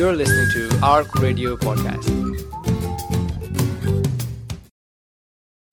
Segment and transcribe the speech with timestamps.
[0.00, 2.08] You're listening to ARC Radio Podcast.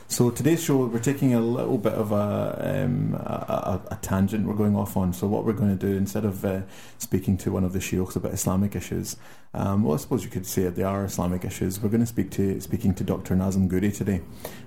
[0.09, 4.55] So today's show, we're taking a little bit of a, um, a, a, tangent we're
[4.55, 5.13] going off on.
[5.13, 6.63] So what we're going to do, instead of uh,
[6.97, 9.15] speaking to one of the sheikhs about Islamic issues,
[9.53, 11.79] um, well, I suppose you could say that they are Islamic issues.
[11.79, 13.33] We're going to speak to speaking to Dr.
[13.33, 14.19] Nazim Ghouri today,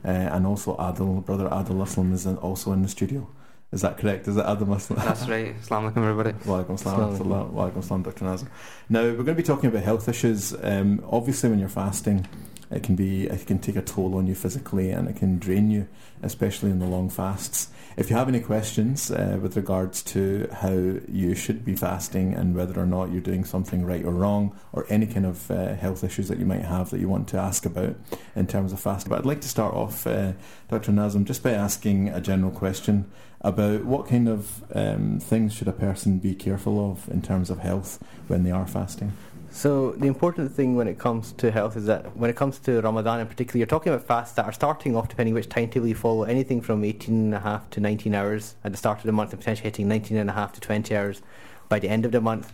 [0.06, 3.28] uh, and also Adil, brother Adil Aslam is also in the studio.
[3.72, 4.26] Is that correct?
[4.26, 4.96] Is it Adam Aslam?
[4.96, 5.56] That's right.
[5.60, 6.32] Assalamu alaikum, everybody.
[6.44, 7.16] Walaikum salam.
[7.16, 8.24] Walaikum salam, Dr.
[8.24, 8.48] Nazim.
[8.88, 10.52] Now, we're going to be talking about health issues.
[10.60, 12.26] Um, obviously, when you're fasting,
[12.72, 15.70] it can be it can take a toll on you physically and it can drain
[15.70, 15.86] you,
[16.22, 17.68] especially in the long fasts.
[17.96, 22.54] If you have any questions uh, with regards to how you should be fasting and
[22.54, 26.04] whether or not you're doing something right or wrong, or any kind of uh, health
[26.04, 27.96] issues that you might have that you want to ask about
[28.36, 30.32] in terms of fasting, but I'd like to start off, uh,
[30.68, 30.92] Dr.
[30.92, 33.10] Nazim, just by asking a general question
[33.42, 37.58] about what kind of um, things should a person be careful of in terms of
[37.58, 39.12] health when they are fasting.
[39.52, 42.80] So the important thing when it comes to health is that when it comes to
[42.82, 45.94] Ramadan in particular, you're talking about fasts that are starting off depending which timetable you
[45.96, 49.12] follow, anything from 18 and a half to 19 hours at the start of the
[49.12, 51.20] month and potentially hitting 19 and a half to 20 hours
[51.68, 52.52] by the end of the month.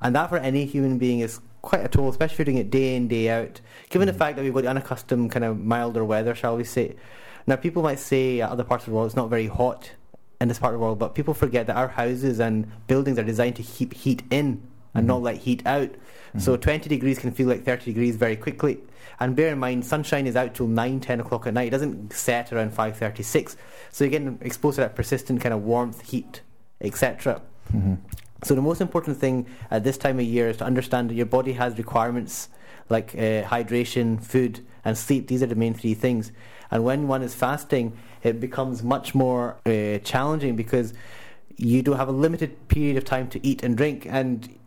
[0.00, 2.70] And that for any human being is quite a toll, especially if you're doing it
[2.70, 3.60] day in, day out.
[3.90, 6.96] Given mm the fact that we've got unaccustomed kind of milder weather, shall we say.
[7.46, 9.90] Now people might say at other parts of the world it's not very hot
[10.40, 13.24] in this part of the world, but people forget that our houses and buildings are
[13.24, 15.90] designed to keep heat in and mm not let heat out.
[15.90, 16.40] Mm-hmm.
[16.40, 18.78] So 20 degrees can feel like 30 degrees very quickly.
[19.20, 21.68] And bear in mind, sunshine is out till 9, 10 o'clock at night.
[21.68, 23.54] It doesn't set around 5.36.
[23.92, 26.40] So you're getting exposed to that persistent kind of warmth, heat,
[26.80, 27.42] etc.
[27.72, 27.94] Mm-hmm.
[28.42, 31.26] So the most important thing at this time of year is to understand that your
[31.26, 32.48] body has requirements
[32.88, 35.28] like uh, hydration, food, and sleep.
[35.28, 36.32] These are the main three things.
[36.70, 40.94] And when one is fasting, it becomes much more uh, challenging because
[41.56, 44.58] you do have a limited period of time to eat and drink, and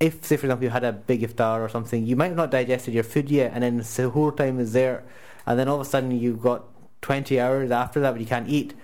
[0.00, 2.50] if, say, for example, you had a big iftar or something, you might have not
[2.50, 5.04] digested your food yet, and then suhoor time is there,
[5.46, 6.64] and then all of a sudden you've got
[7.02, 8.74] 20 hours after that, but you can't eat.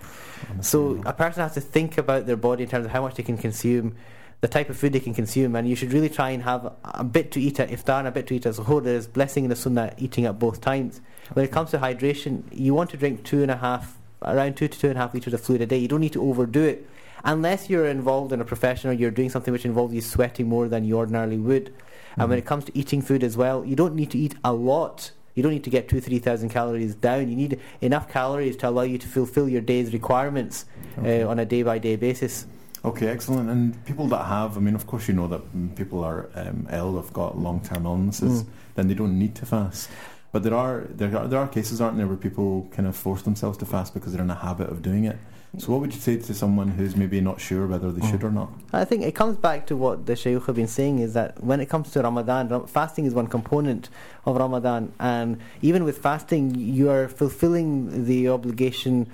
[0.61, 3.23] So a person has to think about their body in terms of how much they
[3.23, 3.95] can consume,
[4.41, 7.03] the type of food they can consume, and you should really try and have a
[7.03, 8.83] bit to eat at iftar and a bit to eat at suhoor.
[8.83, 11.01] There's blessing in the sunnah eating at both times.
[11.33, 14.67] When it comes to hydration, you want to drink two and a half, around two
[14.67, 15.77] to two and a half litres of fluid a day.
[15.77, 16.87] You don't need to overdo it
[17.23, 20.67] unless you're involved in a profession or you're doing something which involves you sweating more
[20.67, 21.65] than you ordinarily would.
[21.65, 22.21] Mm-hmm.
[22.21, 24.53] And when it comes to eating food as well, you don't need to eat a
[24.53, 25.11] lot.
[25.33, 27.29] You don't need to get two, three thousand calories down.
[27.29, 30.65] You need enough calories to allow you to fulfill your day's requirements
[30.97, 31.23] okay.
[31.23, 32.47] uh, on a day by day basis.
[32.85, 33.49] Okay, excellent.
[33.49, 36.95] And people that have, I mean, of course, you know that people are um, ill,
[36.95, 38.47] have got long term illnesses, mm.
[38.75, 39.89] then they don't need to fast.
[40.31, 43.21] But there are, there are there are cases, aren't there, where people kind of force
[43.23, 45.17] themselves to fast because they're in a habit of doing it.
[45.57, 48.29] So, what would you say to someone who's maybe not sure whether they should or
[48.29, 48.51] not?
[48.73, 51.61] I think it comes back to what the Shaykh have been saying is that when
[51.61, 53.89] it comes to Ramadan, fasting is one component
[54.25, 59.09] of Ramadan, and even with fasting, you are fulfilling the obligation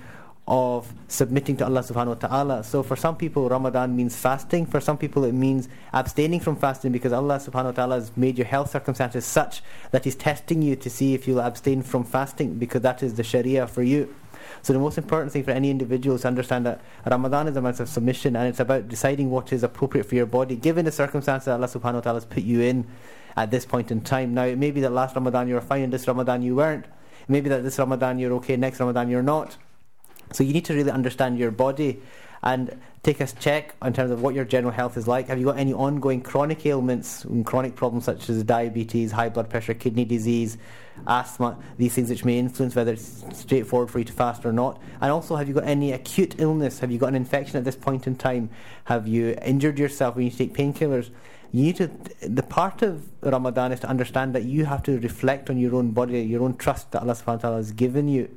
[0.46, 2.64] of submitting to Allah subhanahu wa ta'ala.
[2.64, 6.92] So for some people Ramadan means fasting, for some people it means abstaining from fasting
[6.92, 10.76] because Allah subhanahu wa ta'ala has made your health circumstances such that He's testing you
[10.76, 14.14] to see if you'll abstain from fasting because that is the Sharia for you.
[14.60, 17.62] So the most important thing for any individual is to understand that Ramadan is a
[17.62, 20.92] month of submission and it's about deciding what is appropriate for your body given the
[20.92, 22.86] circumstances that Allah subhanahu wa ta'ala has put you in
[23.36, 24.34] at this point in time.
[24.34, 26.84] Now it may be that last Ramadan you were fine and this Ramadan you weren't.
[26.84, 29.56] It may be that this Ramadan you're okay, next Ramadan you're not.
[30.34, 32.02] So you need to really understand your body
[32.42, 35.28] and take a check in terms of what your general health is like.
[35.28, 39.48] Have you got any ongoing chronic ailments, and chronic problems such as diabetes, high blood
[39.48, 40.58] pressure, kidney disease,
[41.06, 44.80] asthma, these things which may influence whether it's straightforward for you to fast or not?
[45.00, 46.80] And also, have you got any acute illness?
[46.80, 48.50] Have you got an infection at this point in time?
[48.84, 51.10] Have you injured yourself when you take painkillers?
[51.52, 51.90] You need to.
[52.20, 55.92] The part of Ramadan is to understand that you have to reflect on your own
[55.92, 58.28] body, your own trust that Allah Subhanahu wa Taala has given you,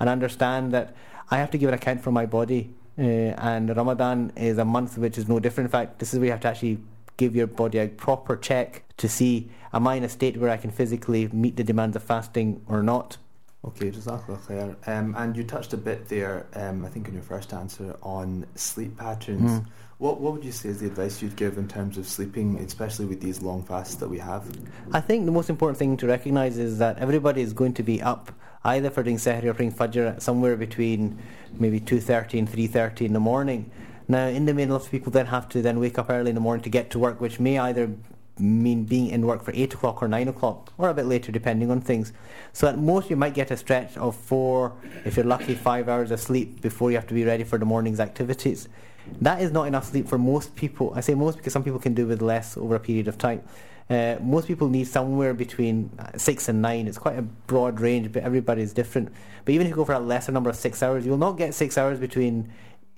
[0.00, 0.96] and understand that
[1.30, 2.70] I have to give an account for my body.
[2.98, 5.66] Uh, and Ramadan is a month which is no different.
[5.66, 6.78] In fact, this is where you have to actually
[7.16, 10.56] give your body a proper check to see am I in a state where I
[10.56, 13.18] can physically meet the demands of fasting or not.
[13.64, 14.88] Okay, Jazakallah khair.
[14.88, 18.46] Um, and you touched a bit there, um, I think in your first answer, on
[18.54, 19.50] sleep patterns.
[19.50, 19.66] Mm.
[19.98, 23.06] What, what would you say is the advice you'd give in terms of sleeping, especially
[23.06, 24.46] with these long fasts that we have?
[24.92, 28.00] I think the most important thing to recognise is that everybody is going to be
[28.00, 28.30] up
[28.66, 31.18] either for doing Sahri or praying Fajr somewhere between
[31.58, 33.70] maybe 2.30 and 3.30 in the morning.
[34.08, 36.34] Now, in the main, lots of people then have to then wake up early in
[36.34, 37.90] the morning to get to work, which may either
[38.38, 41.70] mean being in work for 8 o'clock or 9 o'clock, or a bit later depending
[41.70, 42.12] on things.
[42.52, 44.72] So at most you might get a stretch of 4,
[45.04, 47.64] if you're lucky, 5 hours of sleep before you have to be ready for the
[47.64, 48.68] morning's activities.
[49.20, 50.92] That is not enough sleep for most people.
[50.94, 53.42] I say most because some people can do with less over a period of time.
[53.88, 56.88] Uh, most people need somewhere between uh, six and nine.
[56.88, 59.10] It's quite a broad range, but everybody is different.
[59.44, 61.38] But even if you go for a lesser number of six hours, you will not
[61.38, 62.52] get six hours between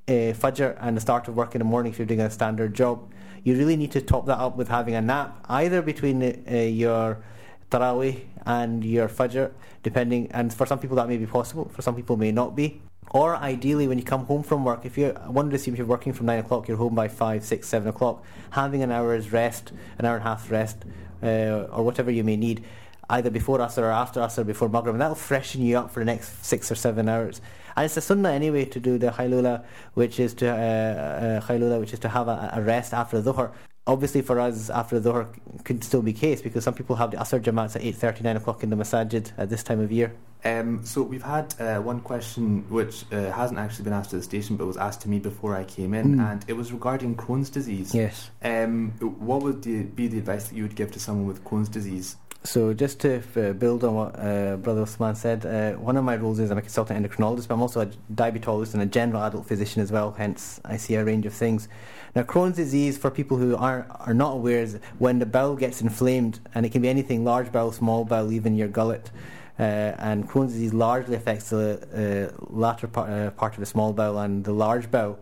[0.09, 2.73] uh, Fajr and the start of work in the morning if you're doing a standard
[2.75, 3.13] job.
[3.45, 7.23] You really need to top that up with having a nap, either between uh, your
[7.71, 9.53] Taraweeh and your Fajr,
[9.83, 10.31] depending.
[10.33, 12.81] And for some people that may be possible, for some people may not be.
[13.11, 15.87] Or ideally, when you come home from work, if you one would assume if you're
[15.87, 18.23] working from nine o'clock, you're home by five, six, seven o'clock.
[18.51, 20.85] Having an hour's rest, an hour and a half rest,
[21.23, 22.65] uh, or whatever you may need,
[23.09, 26.01] either before Asr or after Asr or before Maghrib, and that'll freshen you up for
[26.01, 27.41] the next six or seven hours.
[27.77, 29.65] And it's a sunnah anyway to do the Qaylulah,
[29.95, 33.53] which is to uh, uh, which is to have a, a rest after the Dhuhr
[33.89, 37.17] obviously for us after the Dhuhr could still be case because some people have the
[37.17, 40.15] Asr Jamaats at 8.30, 9 o'clock in the Masajid at this time of year.
[40.45, 44.23] Um, so we've had uh, one question which uh, hasn't actually been asked to the
[44.23, 46.31] station but was asked to me before I came in mm.
[46.31, 47.93] and it was regarding Crohn's disease.
[47.93, 48.31] Yes.
[48.45, 51.69] Um, what would the, be the advice that you would give to someone with Crohn's
[51.69, 52.17] disease?
[52.49, 56.17] So just to uh, build on what uh, Brother Osman said, uh, one of my
[56.17, 59.47] roles is I'm a consultant endocrinologist, but I'm also a diabetologist and a general adult
[59.47, 60.13] physician as well.
[60.13, 61.69] Hence, I see a range of things.
[62.17, 65.83] Now, Crohn's disease, for people who are are not aware, is when the bowel gets
[65.83, 69.11] inflamed, and it can be anything: large bowel, small bowel, even your gullet.
[69.59, 73.93] Uh, and Crohn's disease largely affects the uh, latter part, uh, part of the small
[73.93, 75.19] bowel and the large bowel.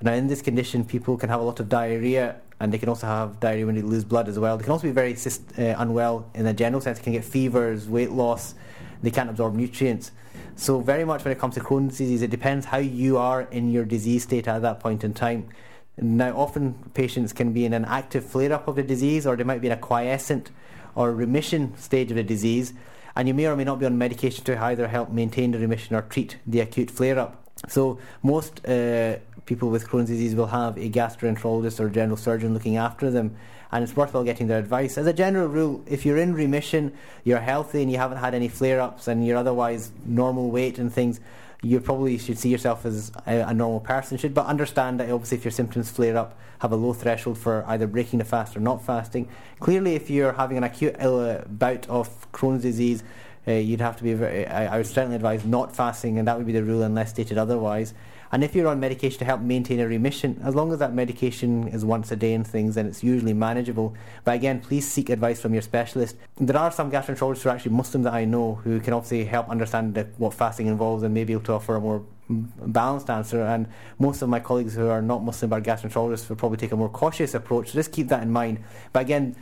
[0.00, 3.06] Now, in this condition, people can have a lot of diarrhea, and they can also
[3.06, 4.56] have diarrhea when they lose blood as well.
[4.56, 6.98] They can also be very uh, unwell in a general sense.
[6.98, 8.54] They can get fevers, weight loss.
[9.02, 10.10] They can't absorb nutrients.
[10.56, 13.70] So, very much when it comes to Crohn's disease, it depends how you are in
[13.70, 15.48] your disease state at that point in time.
[15.96, 19.44] Now, often patients can be in an active flare up of the disease, or they
[19.44, 20.50] might be in a quiescent
[20.96, 22.72] or remission stage of the disease,
[23.14, 25.94] and you may or may not be on medication to either help maintain the remission
[25.94, 27.48] or treat the acute flare up.
[27.68, 32.76] So, most uh, people with Crohn's disease will have a gastroenterologist or general surgeon looking
[32.76, 33.34] after them,
[33.72, 34.98] and it's worthwhile getting their advice.
[34.98, 36.92] As a general rule, if you're in remission,
[37.24, 40.92] you're healthy, and you haven't had any flare ups, and you're otherwise normal weight and
[40.92, 41.20] things,
[41.62, 45.38] you probably should see yourself as a, a, normal person should, but understand that obviously
[45.38, 48.60] if your symptoms flare up, have a low threshold for either breaking the fast or
[48.60, 49.28] not fasting.
[49.58, 53.02] Clearly, if you're having an acute uh, bout of Crohn's disease,
[53.48, 56.36] uh, you'd have to be very, I, I would certainly advise not fasting, and that
[56.36, 57.94] would be the rule unless stated otherwise.
[58.30, 61.68] And if you're on medication to help maintain a remission, as long as that medication
[61.68, 63.94] is once a day and things, then it's usually manageable.
[64.24, 66.16] But again, please seek advice from your specialist.
[66.36, 69.48] There are some gastroenterologists who are actually Muslim that I know who can obviously help
[69.48, 73.42] understand what fasting involves and may be able to offer a more balanced answer.
[73.42, 73.66] And
[73.98, 76.88] most of my colleagues who are not Muslim but gastroenterologists will probably take a more
[76.88, 77.68] cautious approach.
[77.68, 78.58] So just keep that in mind.
[78.92, 79.36] But again,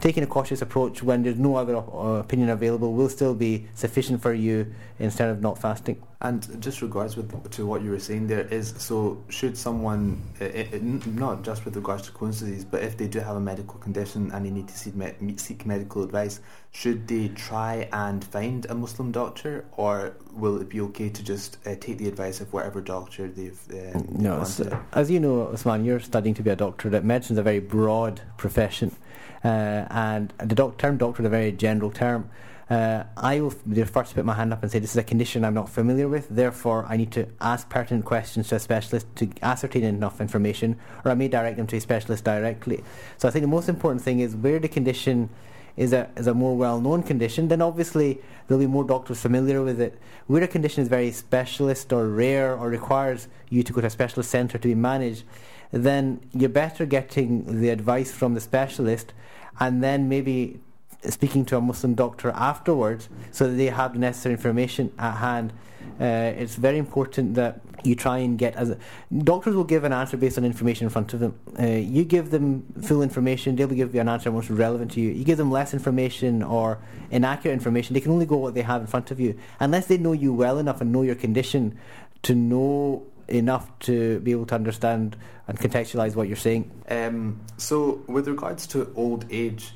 [0.00, 4.20] taking a cautious approach when there's no other uh, opinion available will still be sufficient
[4.20, 6.02] for you instead of not fasting.
[6.20, 10.72] And just regards with to what you were saying there is so should someone it,
[10.72, 13.78] it, not just with regards to Crohn's disease, but if they do have a medical
[13.80, 16.40] condition and they need to seek, me, seek medical advice,
[16.72, 21.58] should they try and find a Muslim doctor, or will it be okay to just
[21.66, 23.60] uh, take the advice of whatever doctor they've?
[23.70, 26.88] Uh, no, so, as you know, Osman, you're studying to be a doctor.
[26.88, 28.96] That medicine is a very broad profession,
[29.44, 32.30] uh, and the doc- term doctor is a very general term.
[32.70, 34.96] Uh, I will be the first to put my hand up and say this is
[34.96, 38.58] a condition I'm not familiar with, therefore I need to ask pertinent questions to a
[38.58, 42.82] specialist to ascertain enough information, or I may direct them to a specialist directly.
[43.18, 45.28] So I think the most important thing is where the condition
[45.76, 49.80] is a, is a more well-known condition, then obviously there'll be more doctors familiar with
[49.80, 49.98] it.
[50.26, 53.90] Where a condition is very specialist or rare or requires you to go to a
[53.90, 55.24] specialist centre to be managed,
[55.70, 59.12] then you're better getting the advice from the specialist
[59.60, 60.60] and then maybe
[61.08, 65.52] speaking to a Muslim doctor afterwards so that they have the necessary information at hand.
[66.00, 68.78] Uh, it's very important that you try and get as a,
[69.24, 71.38] doctors will give an answer based on information in front of them.
[71.58, 75.10] Uh, you give them full information, they'll give you an answer most relevant to you.
[75.10, 76.78] You give them less information or
[77.10, 79.38] inaccurate information, they can only go what they have in front of you.
[79.60, 81.78] Unless they know you well enough and know your condition
[82.22, 85.16] to know enough to be able to understand
[85.48, 86.70] and contextualize what you're saying.
[86.88, 89.72] Um, so, with regards to old age,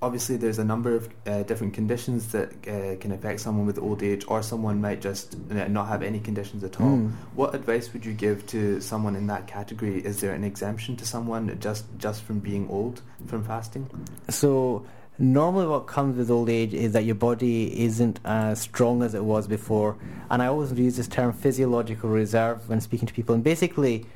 [0.00, 4.02] obviously there's a number of uh, different conditions that uh, can affect someone with old
[4.02, 6.96] age or someone might just not have any conditions at all.
[6.98, 7.12] Mm.
[7.34, 9.98] what advice would you give to someone in that category?
[9.98, 13.90] Is there an exemption to someone just just from being old from fasting?
[14.28, 14.86] So
[15.18, 19.24] normally what comes with old age is that your body isn't as strong as it
[19.24, 19.96] was before
[20.30, 24.06] and i always use this term physiological reserve when speaking to people and basically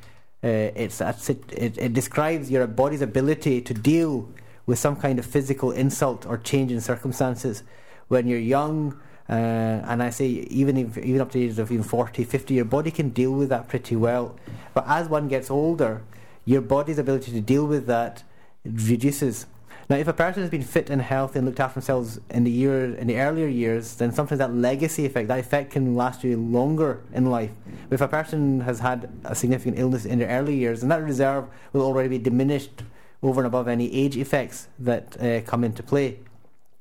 [0.45, 4.29] uh, it, it describes your body's ability to deal
[4.65, 7.63] with some kind of physical insult or change in circumstances.
[8.07, 10.27] When you're young, Uh, and I say
[10.61, 13.31] even if, even up to the age of even 40, 50, your body can deal
[13.31, 14.35] with that pretty well.
[14.73, 16.01] But as one gets older,
[16.43, 18.23] your body's ability to deal with that
[18.65, 19.45] reduces.
[19.89, 22.51] Now, if a person has been fit and healthy and looked after themselves in the
[22.51, 26.35] year in the earlier years, then sometimes that legacy effect, that effect can last you
[26.37, 27.51] longer in life.
[27.87, 31.01] But if a person has had a significant illness in their early years, then that
[31.01, 32.83] reserve will already be diminished
[33.23, 36.19] over and above any age effects that uh, come into play.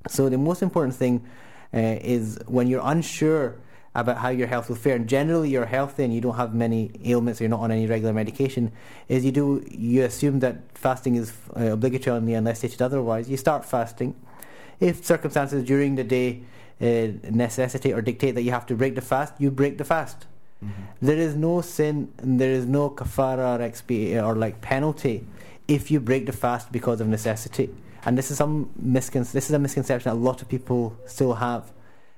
[0.08, 1.24] So the most important thing
[1.72, 1.78] uh,
[2.16, 3.56] is when you're unsure
[3.94, 6.90] about how your health will fare, and generally you're healthy and you don't have many
[7.04, 8.72] ailments, or you're not on any regular medication,
[9.08, 13.30] is you do you assume that fasting is uh, obligatory unless stated otherwise.
[13.30, 14.14] You start fasting.
[14.80, 16.42] If circumstances during the day
[16.80, 20.26] uh, necessitate or dictate that you have to break the fast, you break the fast.
[20.64, 21.06] Mm-hmm.
[21.06, 25.26] There is no sin, there is no kafara or, expi- or like penalty
[25.68, 27.70] if you break the fast because of necessity.
[28.04, 31.72] And this is some miscon- this is a misconception a lot of people still have.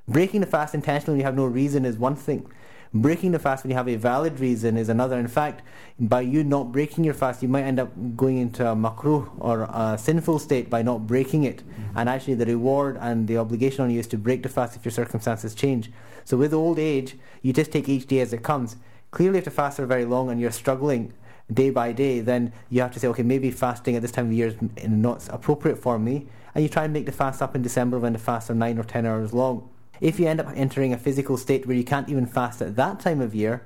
[0.08, 2.46] Breaking the fast intentionally when you have no reason is one thing.
[2.92, 5.18] Breaking the fast when you have a valid reason is another.
[5.18, 5.62] In fact,
[5.98, 9.62] by you not breaking your fast, you might end up going into a makruh or
[9.62, 11.58] a sinful state by not breaking it.
[11.58, 11.98] Mm-hmm.
[11.98, 14.84] And actually, the reward and the obligation on you is to break the fast if
[14.84, 15.90] your circumstances change.
[16.24, 18.76] So, with old age, you just take each day as it comes.
[19.10, 21.12] Clearly, if the fasts are very long and you're struggling
[21.52, 24.32] day by day, then you have to say, okay, maybe fasting at this time of
[24.32, 24.56] year is
[24.88, 26.26] not appropriate for me.
[26.54, 28.78] And you try and make the fast up in December when the fasts are 9
[28.78, 29.68] or 10 hours long.
[30.00, 33.00] If you end up entering a physical state where you can't even fast at that
[33.00, 33.62] time of year,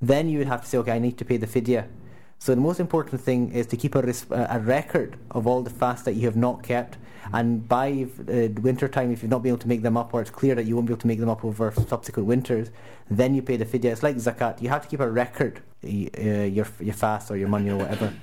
[0.00, 1.86] then you would have to say, okay, I need to pay the fidya.
[2.38, 6.04] So the most important thing is to keep a, a record of all the fasts
[6.04, 6.96] that you have not kept.
[7.32, 10.20] And by uh, winter time, if you've not been able to make them up, or
[10.20, 12.70] it's clear that you won't be able to make them up over subsequent winters,
[13.10, 13.86] then you pay the fidya.
[13.86, 14.62] It's like zakat.
[14.62, 18.12] You have to keep a record, your your fast or your money or whatever.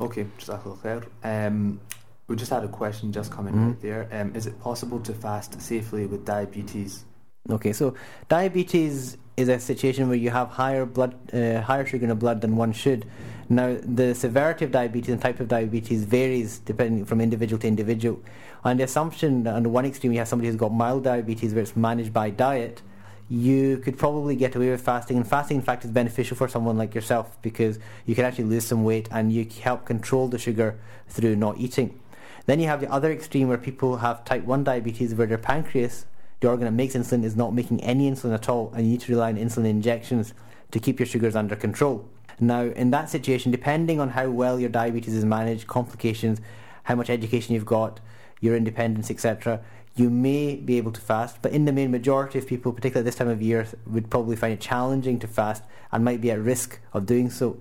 [0.00, 1.80] Okay, Jazakallah um,
[2.28, 3.68] we just had a question just coming mm-hmm.
[3.70, 4.08] right there.
[4.12, 7.04] Um, is it possible to fast safely with diabetes?
[7.50, 7.94] Okay, so
[8.28, 12.42] diabetes is a situation where you have higher blood, uh, higher sugar in the blood
[12.42, 13.06] than one should.
[13.48, 18.20] Now, the severity of diabetes and type of diabetes varies depending from individual to individual.
[18.64, 21.62] On the assumption on the one extreme you have somebody who's got mild diabetes where
[21.62, 22.82] it's managed by diet,
[23.30, 25.16] you could probably get away with fasting.
[25.16, 28.64] And fasting, in fact, is beneficial for someone like yourself because you can actually lose
[28.64, 31.98] some weight and you help control the sugar through not eating.
[32.46, 36.06] Then you have the other extreme where people have type 1 diabetes where their pancreas,
[36.40, 39.00] the organ that makes insulin, is not making any insulin at all and you need
[39.02, 40.32] to rely on insulin injections
[40.70, 42.08] to keep your sugars under control.
[42.40, 46.40] Now, in that situation, depending on how well your diabetes is managed, complications,
[46.84, 48.00] how much education you've got,
[48.40, 49.60] your independence, etc.,
[49.98, 53.04] you may be able to fast, but in the main majority of people, particularly at
[53.04, 56.40] this time of year, would probably find it challenging to fast and might be at
[56.40, 57.58] risk of doing so.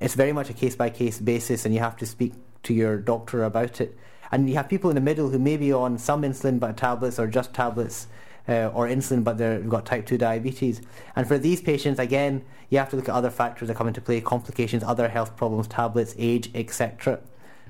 [0.00, 2.98] It's very much a case by case basis, and you have to speak to your
[2.98, 3.96] doctor about it.
[4.30, 7.18] And you have people in the middle who may be on some insulin but tablets
[7.18, 8.08] or just tablets
[8.48, 10.82] uh, or insulin but they've got type 2 diabetes.
[11.14, 14.00] And for these patients, again, you have to look at other factors that come into
[14.00, 17.20] play, complications, other health problems, tablets, age, etc.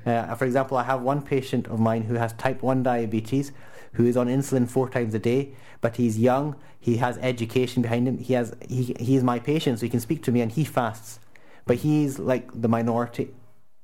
[0.06, 3.52] Uh, for example, I have one patient of mine who has type 1 diabetes
[3.97, 8.07] who is on insulin four times a day, but he's young, he has education behind
[8.07, 10.53] him, he has he, he is my patient, so he can speak to me and
[10.53, 11.19] he fasts.
[11.65, 13.35] But he's like the minority.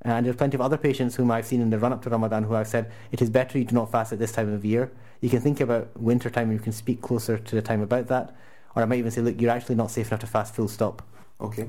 [0.02, 2.45] And there's plenty of other patients whom I've seen in the run up to Ramadan
[2.45, 4.90] who I've said it is better you do not fast at this time of year.
[5.21, 8.09] You can think about winter time and you can speak closer to the time about
[8.09, 8.35] that.
[8.75, 11.02] Or I might even say, look, you're actually not safe enough to fast full stop.
[11.40, 11.69] Okay,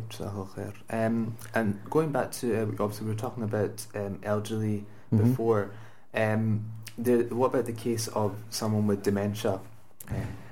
[0.92, 5.30] um, and going back to uh, obviously we were talking about um, elderly mm-hmm.
[5.30, 5.72] before.
[6.14, 6.66] Um,
[6.98, 9.60] the, what about the case of someone with dementia?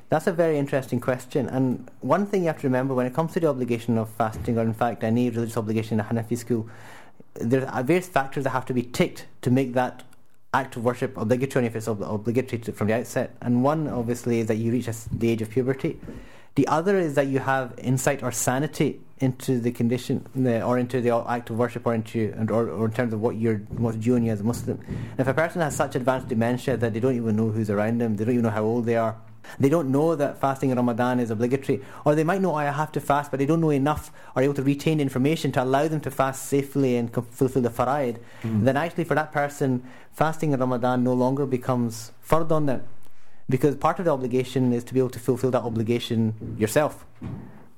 [0.10, 1.48] That's a very interesting question.
[1.48, 4.57] And one thing you have to remember when it comes to the obligation of fasting,
[4.57, 6.69] or in fact any religious obligation in the Hanafi school,
[7.36, 10.03] there are various factors that have to be ticked to make that
[10.53, 13.36] act of worship obligatory if it's ob- obligatory to, from the outset.
[13.41, 15.98] And one, obviously, is that you reach the age of puberty.
[16.55, 20.25] The other is that you have insight or sanity into the condition,
[20.65, 23.58] or into the act of worship, or into, or, or in terms of what you're,
[23.77, 24.79] what's due on you as a Muslim.
[24.88, 28.00] And if a person has such advanced dementia that they don't even know who's around
[28.00, 29.15] them, they don't even know how old they are,
[29.60, 32.91] they don't know that fasting in Ramadan is obligatory, or they might know I have
[32.93, 36.00] to fast, but they don't know enough or able to retain information to allow them
[36.01, 38.20] to fast safely and fulfill the faraid.
[38.43, 38.63] Mm.
[38.63, 42.84] Then actually, for that person, fasting in Ramadan no longer becomes fard on them,
[43.51, 47.05] because part of the obligation is to be able to fulfill that obligation yourself.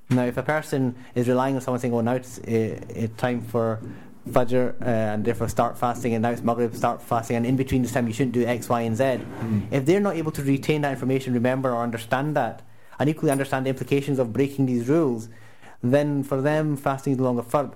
[0.10, 3.42] Now, if a person is relying on someone saying, "Oh, now it's, uh, it's time
[3.42, 3.82] for
[4.30, 7.82] Fajr uh, and therefore start fasting, and now it's Maghrib, start fasting, and in between
[7.82, 9.04] this time you shouldn't do X, Y, and Z.
[9.04, 9.68] Mm.
[9.72, 12.62] If they're not able to retain that information, remember, or understand that,
[13.00, 15.30] and equally understand the implications of breaking these rules,
[15.82, 17.74] then for them fasting is no longer fard.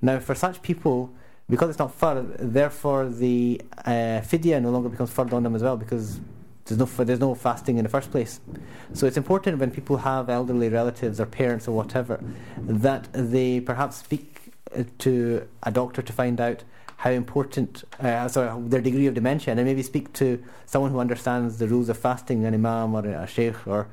[0.00, 1.12] Now, for such people,
[1.48, 5.62] because it's not fard, therefore the uh, fidya no longer becomes fard on them as
[5.62, 6.20] well, because
[6.64, 8.40] there's no there's no fasting in the first place.
[8.92, 12.22] So it's important when people have elderly relatives or parents or whatever
[12.58, 16.64] that they perhaps speak uh, to a doctor to find out
[17.02, 21.00] how important, uh, sorry, their degree of dementia, and then maybe speak to someone who
[21.00, 23.88] understands the rules of fasting, an imam or a sheikh or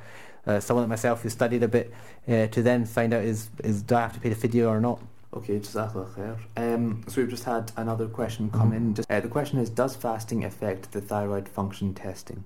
[0.46, 1.92] uh, someone like myself who studied a bit,
[2.28, 4.80] uh, to then find out is, is do I have to pay the fidya or
[4.80, 5.02] not.
[5.34, 6.38] Okay, Jazakallah khair.
[6.56, 8.94] Um, so we've just had another question come in.
[8.94, 12.44] Just, uh, the question is, does fasting affect the thyroid function testing?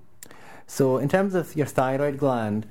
[0.66, 2.66] So in terms of your thyroid gland,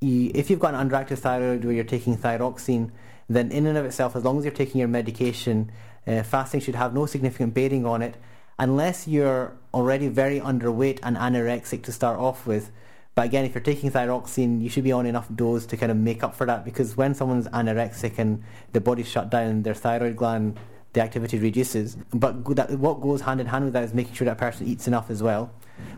[0.00, 2.90] if you've got an underactive thyroid where you're taking thyroxine,
[3.28, 5.70] then in and of itself, as long as you're taking your medication,
[6.06, 8.16] uh, fasting should have no significant bearing on it,
[8.58, 12.70] unless you're already very underweight and anorexic to start off with.
[13.14, 15.98] But again, if you're taking thyroxine, you should be on enough dose to kind of
[15.98, 18.42] make up for that because when someone's anorexic and
[18.72, 20.58] the body's shut down, their thyroid gland,
[20.92, 21.96] the activity reduces.
[22.14, 22.36] But
[22.78, 25.22] what goes hand in hand with that is making sure that person eats enough as
[25.22, 25.50] well.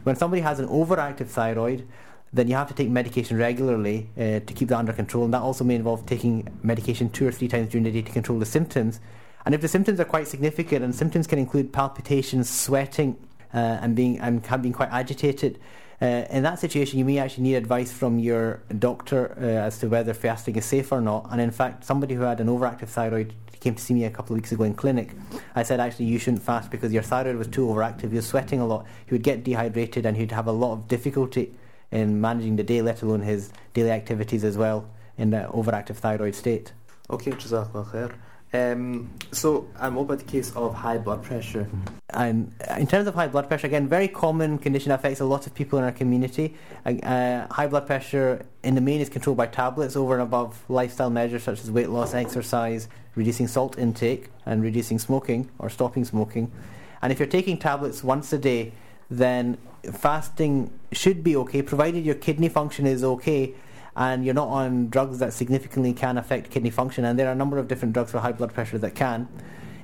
[0.02, 1.87] When somebody has an overactive thyroid,
[2.32, 5.25] then you have to take medication regularly uh, to keep that under control.
[5.25, 8.12] And that also may involve taking medication two or three times during the day to
[8.12, 9.00] control the symptoms.
[9.44, 13.16] And if the symptoms are quite significant, and symptoms can include palpitations, sweating,
[13.52, 15.58] uh, and being and being quite agitated,
[16.02, 19.88] uh, in that situation, you may actually need advice from your doctor uh, as to
[19.88, 21.26] whether fasting is safe or not.
[21.30, 24.35] And in fact, somebody who had an overactive thyroid came to see me a couple
[24.35, 25.11] of weeks ago in clinic.
[25.55, 28.11] I said, actually, you shouldn't fast because your thyroid was too overactive.
[28.11, 28.87] He was sweating a lot.
[29.07, 31.55] He would get dehydrated and he'd have a lot of difficulty
[31.90, 34.88] in managing the day, let alone his daily activities as well
[35.19, 36.73] in that overactive thyroid state.
[37.11, 38.14] Okay, Jazakallah khair.
[38.52, 41.69] Um, so, I'm over the case of high blood pressure?
[42.12, 45.55] And in terms of high blood pressure, again, very common condition affects a lot of
[45.55, 46.55] people in our community.
[46.85, 51.11] Uh, high blood pressure, in the main, is controlled by tablets over and above lifestyle
[51.11, 56.50] measures such as weight loss, exercise, reducing salt intake, and reducing smoking or stopping smoking.
[57.02, 58.73] And if you're taking tablets once a day,
[59.11, 59.59] then
[59.93, 63.55] fasting should be okay, provided your kidney function is okay
[63.97, 67.05] and you're not on drugs that significantly can affect kidney function.
[67.05, 69.29] And there are a number of different drugs for high blood pressure that can.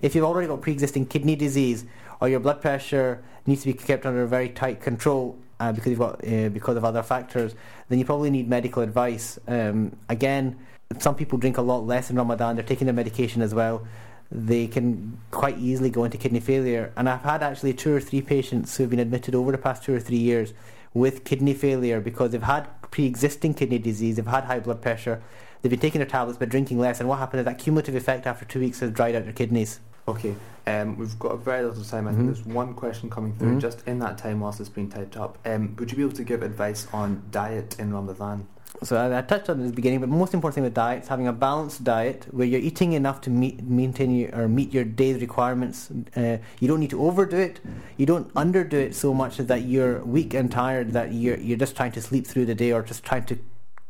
[0.01, 1.85] If you've already got pre-existing kidney disease
[2.21, 5.99] or your blood pressure needs to be kept under very tight control uh, because you've
[5.99, 7.55] got uh, because of other factors,
[7.89, 9.39] then you probably need medical advice.
[9.49, 10.59] Um, again,
[10.99, 12.57] some people drink a lot less in Ramadan.
[12.57, 13.87] They're taking their medication as well.
[14.31, 16.93] They can quite easily go into kidney failure.
[16.97, 19.95] And I've had actually two or three patients who've been admitted over the past two
[19.95, 20.53] or three years
[20.95, 25.23] with kidney failure because they've had pre-existing kidney disease, they've had high blood pressure,
[25.61, 28.27] they've been taking their tablets but drinking less, and what happened is that cumulative effect
[28.27, 29.81] after two weeks has dried out their kidneys.
[30.09, 32.07] Okay, um, we've got a very little time.
[32.07, 32.27] I mm-hmm.
[32.27, 33.59] think there's one question coming through mm-hmm.
[33.59, 35.39] just in that time whilst it's being typed up.
[35.45, 38.47] Um, would you be able to give advice on diet in Ramadan?
[38.83, 41.05] So I, I, touched on it at the beginning, but most important thing with diet
[41.05, 44.73] is having a balanced diet where you're eating enough to meet, maintain your, or meet
[44.73, 45.91] your day's requirements.
[46.15, 47.61] Uh, you don't need to overdo it.
[47.97, 51.75] You don't underdo it so much that you're weak and tired that you're you're just
[51.75, 53.39] trying to sleep through the day or just trying to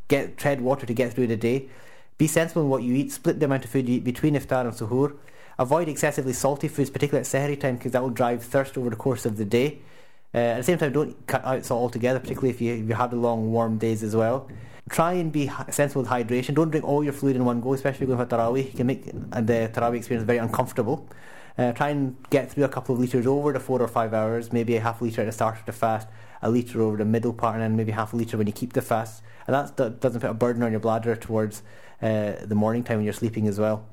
[0.09, 1.69] get tread water to get through the day.
[2.17, 3.13] Be sensible in what you eat.
[3.13, 5.17] Split the amount of food you eat between iftar and suhoor.
[5.59, 8.97] Avoid excessively salty foods, particularly at sehri time, because that will drive thirst over the
[8.97, 9.79] course of the day.
[10.35, 12.95] Uh, at the same time, don't cut out salt altogether, particularly if you, if you
[12.95, 14.49] have the long warm days as well
[14.88, 16.55] try and be sensible with hydration.
[16.55, 18.66] Don't drink all your fluid in one go, especially going for Tarawih.
[18.66, 21.09] It can make the Tarawih experience very uncomfortable.
[21.59, 24.53] Uh, try and get through a couple of litres over the four or five hours,
[24.53, 26.07] maybe a half litre at the start of the fast,
[26.47, 28.73] a litre over the middle part, and then maybe half a litre when you keep
[28.73, 29.23] the fast.
[29.47, 31.63] And that doesn't put a burden on your bladder towards
[32.03, 33.85] uh, the morning time when you're sleeping as well.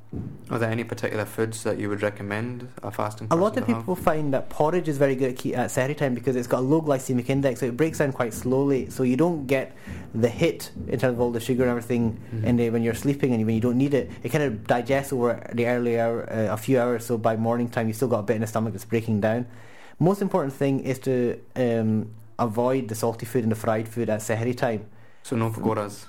[0.50, 3.28] Are there any particular foods that you would recommend a fasting?
[3.32, 4.04] A lot of people have?
[4.04, 6.82] find that porridge is very good at, at sehri time because it's got a low
[6.82, 8.90] glycemic index, so it breaks down quite slowly.
[8.90, 9.76] So you don't get
[10.14, 12.46] the hit in terms of all the sugar and everything mm-hmm.
[12.46, 14.12] in the, when you're sleeping and when you don't need it.
[14.22, 17.06] It kind of digests over the early hour, uh, a few hours.
[17.06, 19.48] So by morning time, you've still got a bit in the stomach that's breaking down.
[20.00, 24.20] Most important thing is to um, avoid the salty food and the fried food at
[24.20, 24.86] sehri time.
[25.24, 26.06] So no pakoras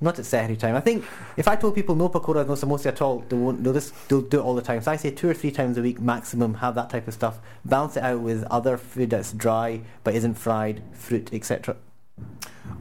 [0.00, 0.74] not at Sehri time.
[0.74, 1.04] I think
[1.36, 3.62] if I told people no pakoras, no samosa at all, they won't.
[3.64, 4.80] They'll just they'll do it all the time.
[4.82, 6.54] So I say two or three times a week maximum.
[6.54, 7.38] Have that type of stuff.
[7.64, 11.76] Balance it out with other food that's dry but isn't fried, fruit, etc.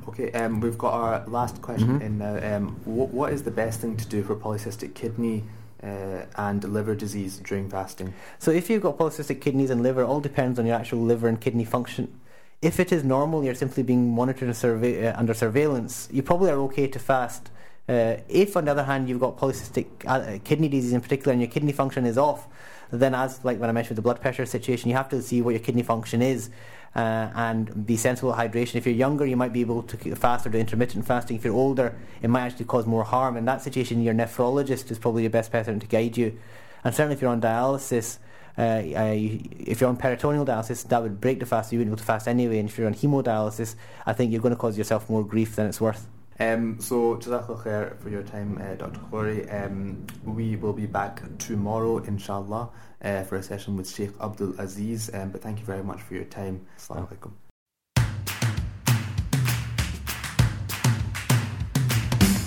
[0.07, 2.01] Okay, um, we've got our last question mm-hmm.
[2.01, 2.55] in now.
[2.55, 5.43] Um, what, what is the best thing to do for polycystic kidney
[5.83, 8.13] uh, and liver disease during fasting?
[8.39, 11.27] So if you've got polycystic kidneys and liver, it all depends on your actual liver
[11.27, 12.19] and kidney function.
[12.61, 16.59] If it is normal, you're simply being monitored survey, uh, under surveillance, you probably are
[16.61, 17.51] okay to fast.
[17.87, 21.41] Uh, if, on the other hand, you've got polycystic uh, kidney disease in particular and
[21.41, 22.47] your kidney function is off,
[22.91, 25.51] then, as like when I mentioned the blood pressure situation, you have to see what
[25.51, 26.49] your kidney function is
[26.95, 28.75] uh, and be sensible with hydration.
[28.75, 31.37] If you're younger, you might be able to fast or do intermittent fasting.
[31.37, 33.37] If you're older, it might actually cause more harm.
[33.37, 36.39] In that situation, your nephrologist is probably your best person to guide you.
[36.83, 38.17] And certainly, if you're on dialysis,
[38.57, 41.71] if you're on peritoneal dialysis, that would break the fast.
[41.71, 42.59] You wouldn't be able to fast anyway.
[42.59, 45.67] And if you're on hemodialysis, I think you're going to cause yourself more grief than
[45.67, 46.07] it's worth.
[46.39, 48.99] Um, so, Jazakallah khair for your time, uh, Dr.
[49.11, 49.51] Ghouri.
[49.51, 52.69] Um, we will be back tomorrow, inshallah,
[53.03, 55.09] uh, for a session with Sheikh Abdul Aziz.
[55.13, 56.65] Um, but thank you very much for your time.
[56.77, 57.46] Assalamu alaikum.